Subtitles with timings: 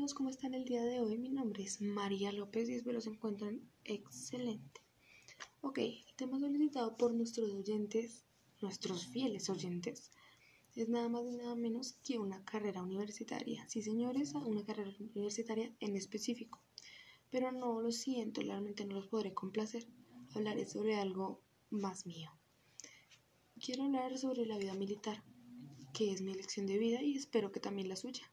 [0.00, 1.18] amigos, ¿cómo están el día de hoy?
[1.18, 4.80] Mi nombre es María López y espero se encuentren excelente.
[5.60, 8.24] Ok, el tema solicitado por nuestros oyentes,
[8.62, 10.10] nuestros fieles oyentes,
[10.74, 13.68] es nada más y nada menos que una carrera universitaria.
[13.68, 16.62] Sí, señores, una carrera universitaria en específico.
[17.28, 19.86] Pero no lo siento, realmente no los podré complacer.
[20.34, 22.30] Hablaré sobre algo más mío.
[23.62, 25.22] Quiero hablar sobre la vida militar,
[25.92, 28.32] que es mi elección de vida y espero que también la suya.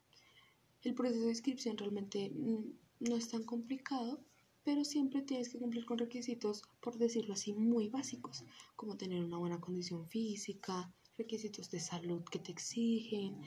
[0.82, 4.20] El proceso de inscripción realmente mm, no es tan complicado,
[4.62, 8.44] pero siempre tienes que cumplir con requisitos, por decirlo así, muy básicos,
[8.76, 13.40] como tener una buena condición física, requisitos de salud que te exigen,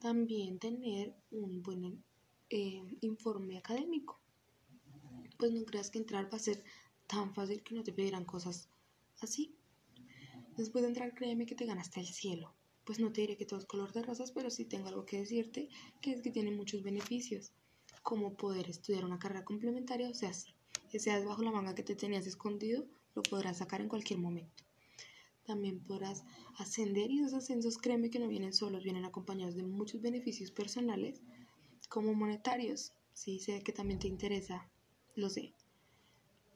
[0.00, 2.02] también tener un buen
[2.48, 4.20] eh, informe académico.
[5.36, 6.64] Pues no creas que entrar va a ser
[7.06, 8.68] tan fácil que no te pedirán cosas
[9.20, 9.54] así.
[10.56, 12.54] Después de entrar, créeme que te ganaste el cielo
[12.88, 15.18] pues no te diré que todo es color de rosas, pero sí tengo algo que
[15.18, 15.68] decirte,
[16.00, 17.52] que es que tiene muchos beneficios,
[18.02, 20.54] como poder estudiar una carrera complementaria, o sea, si
[20.98, 24.64] seas bajo la manga que te tenías escondido, lo podrás sacar en cualquier momento.
[25.44, 26.24] También podrás
[26.56, 31.20] ascender y esos ascensos, créeme que no vienen solos, vienen acompañados de muchos beneficios personales,
[31.90, 32.94] como monetarios.
[33.12, 34.66] Sí, sé que también te interesa,
[35.14, 35.52] lo sé.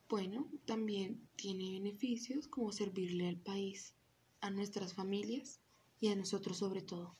[0.08, 3.92] Bueno, también tiene beneficios como servirle al país,
[4.41, 5.60] a nuestras familias
[6.03, 7.17] y a nosotros sobre todo.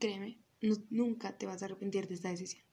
[0.00, 0.42] Créeme,
[0.90, 2.65] nunca te vas a arrepentir de esta decisión.